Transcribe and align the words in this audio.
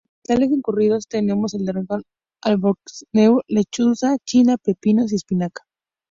Entre 0.01 0.07
los 0.07 0.21
vegetales 0.39 0.57
encurtidos 0.57 1.07
tenemos 1.07 1.53
al 1.53 1.65
"daikon", 1.65 2.01
albaricoques, 2.41 3.05
nabos, 3.13 3.43
lechuga 3.47 4.17
china, 4.25 4.57
pepinos 4.57 5.11
y 5.13 5.17
espinaca. 5.17 5.61